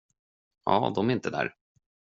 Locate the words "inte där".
1.13-1.55